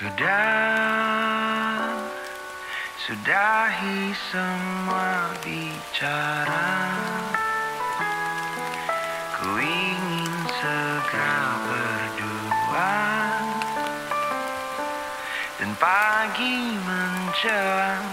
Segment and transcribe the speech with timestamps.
[0.00, 1.92] Sudah,
[3.04, 6.72] sudahi semua bicara.
[9.36, 12.96] Ku ingin segera berdua
[15.60, 18.08] dan pagi menjelang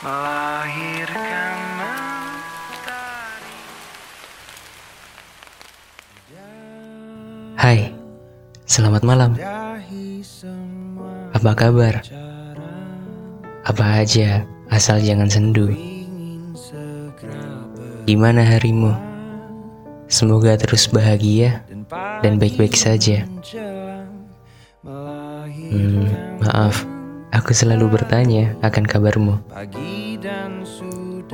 [0.00, 3.56] melahirkan mentari.
[7.60, 7.92] Hai,
[8.64, 9.36] selamat malam.
[11.38, 12.02] Apa kabar?
[13.62, 14.42] Apa aja,
[14.74, 15.70] asal jangan sendu.
[18.10, 18.90] Gimana harimu?
[20.10, 21.62] Semoga terus bahagia
[22.26, 23.22] dan baik-baik saja.
[24.82, 26.10] Hmm,
[26.42, 26.82] maaf,
[27.30, 29.38] aku selalu bertanya akan kabarmu.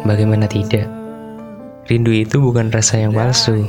[0.05, 0.85] Bagaimana tidak?
[1.89, 3.65] Rindu itu bukan rasa yang palsu.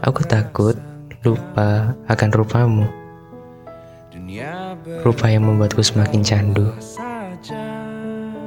[0.00, 0.80] Aku takut
[1.20, 3.03] lupa akan rupamu.
[5.04, 6.72] Rupa yang membuatku semakin candu.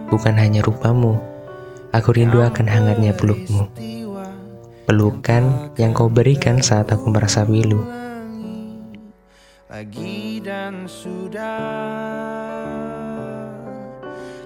[0.08, 1.20] Bukan hanya rupamu,
[1.94, 3.70] aku rindu akan hangatnya pelukmu.
[4.88, 8.08] Pelukan yang kau berikan saat aku merasa pilu.
[9.68, 11.60] lagi dan sudah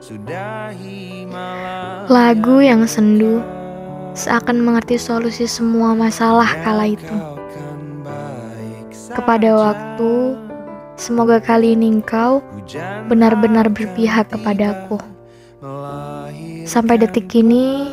[0.04, 3.40] sudahi malam Lagu yang sendu
[4.12, 7.08] seakan mengerti solusi semua masalah kala itu.
[7.08, 7.80] kan
[9.16, 10.36] Kepada waktu,
[10.96, 12.44] semoga kali ini engkau
[13.08, 14.98] benar-benar berpihak kepadaku.
[16.66, 17.86] Sampai detik ini,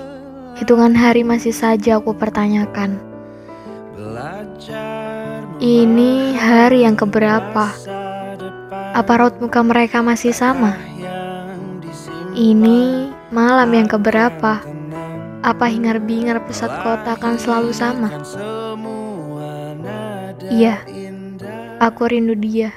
[0.57, 2.97] hitungan hari masih saja aku pertanyakan.
[5.59, 7.67] Ini hari yang keberapa?
[8.95, 10.79] Apa raut muka mereka masih sama?
[12.39, 14.63] Ini malam yang keberapa?
[15.39, 18.11] Apa hingar-bingar pusat kota akan selalu sama?
[20.49, 20.83] Iya,
[21.79, 22.71] aku rindu dia.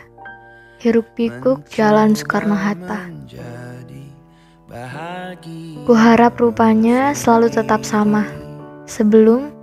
[0.82, 3.06] Hiruk pikuk jalan Soekarno-Hatta.
[3.06, 4.10] menjadi
[4.66, 8.26] bahagia Ku harap rupanya selalu tetap sama
[8.90, 9.54] sebelum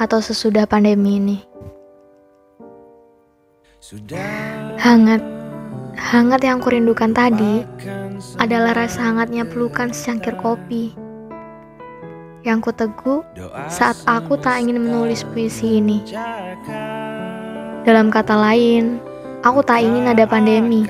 [0.00, 1.38] atau sesudah pandemi ini.
[4.80, 5.20] Hangat,
[6.00, 7.68] hangat yang kurindukan tadi
[8.40, 10.96] adalah rasa hangatnya pelukan secangkir kopi.
[12.40, 16.00] Yang ku teguk doa saat aku tak ingin menulis puisi ini.
[17.84, 19.12] Dalam kata lain,
[19.44, 20.88] aku tak ingin ada pandemi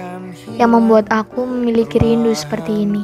[0.55, 3.03] yang membuat aku memiliki rindu seperti ini.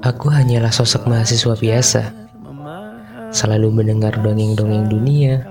[0.00, 2.02] Aku hanyalah sosok mahasiswa biasa,
[3.28, 5.44] selalu mendengar dongeng-dongeng dunia,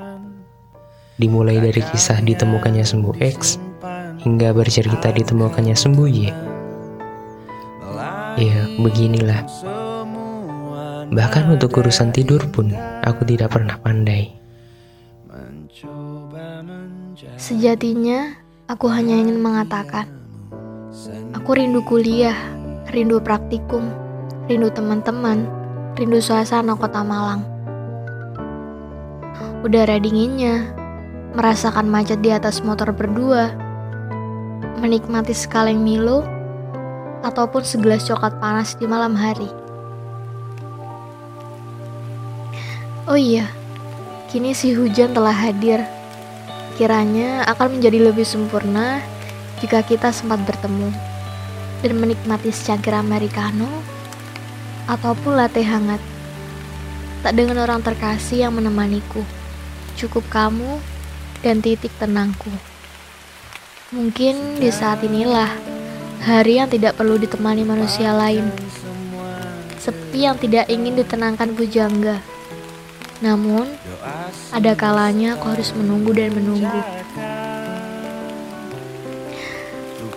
[1.21, 3.61] dimulai dari kisah ditemukannya sembuh X
[4.25, 6.19] hingga bercerita ditemukannya sembuh Y.
[8.37, 9.45] Ya, beginilah.
[11.13, 12.73] Bahkan untuk urusan tidur pun,
[13.05, 14.36] aku tidak pernah pandai.
[17.37, 18.33] Sejatinya,
[18.65, 20.09] aku hanya ingin mengatakan,
[21.37, 22.33] aku rindu kuliah,
[22.89, 23.85] rindu praktikum,
[24.49, 25.45] rindu teman-teman,
[25.93, 27.45] rindu suasana kota Malang.
[29.61, 30.65] Udara dinginnya,
[31.37, 33.53] merasakan macet di atas motor berdua,
[34.81, 36.25] menikmati sekaleng Milo,
[37.21, 39.49] ataupun segelas coklat panas di malam hari.
[43.05, 43.45] Oh iya,
[44.27, 45.87] kini si hujan telah hadir.
[46.75, 49.01] Kiranya akan menjadi lebih sempurna
[49.63, 50.93] jika kita sempat bertemu
[51.81, 53.65] dan menikmati secangkir americano
[54.85, 56.03] ataupun latte hangat.
[57.25, 59.25] Tak dengan orang terkasih yang menemaniku.
[59.97, 60.77] Cukup kamu
[61.41, 62.51] dan titik tenangku.
[63.89, 65.49] Mungkin di saat inilah
[66.21, 68.51] hari yang tidak perlu ditemani manusia lain.
[69.81, 72.36] Sepi yang tidak ingin ditenangkan pujangga.
[73.17, 73.65] Namun,
[74.53, 76.81] ada kalanya aku harus menunggu dan menunggu.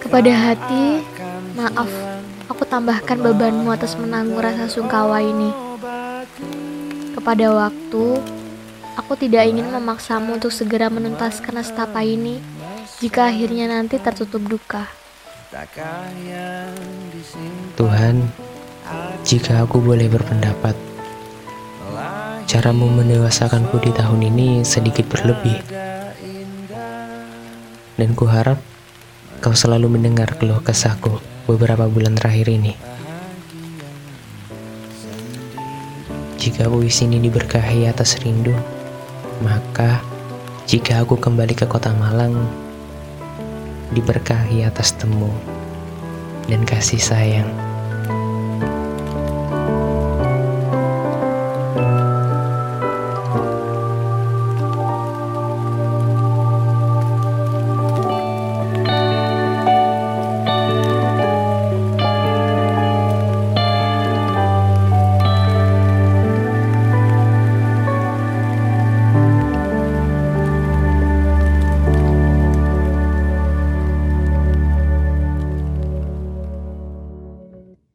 [0.05, 1.01] Kepada hati,
[1.57, 1.89] maaf,
[2.51, 5.49] aku tambahkan bebanmu atas menanggung rasa sungkawa ini.
[7.17, 8.05] Kepada waktu,
[9.01, 12.37] aku tidak ingin memaksamu untuk segera menuntaskan nestapa ini
[13.01, 14.85] jika akhirnya nanti tertutup duka.
[17.81, 18.29] Tuhan,
[19.25, 20.90] jika aku boleh berpendapat,
[22.51, 25.63] caramu mendewasakanku di tahun ini sedikit berlebih.
[27.95, 28.59] Dan kuharap
[29.39, 32.75] kau selalu mendengar keluh kesahku beberapa bulan terakhir ini.
[36.43, 38.59] Jika puisi ini diberkahi atas rindu,
[39.47, 40.03] maka
[40.67, 42.35] jika aku kembali ke kota Malang,
[43.95, 45.31] diberkahi atas temu
[46.51, 47.70] dan kasih sayang.